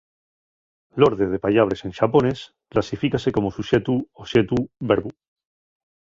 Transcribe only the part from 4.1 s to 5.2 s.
oxetu verbu.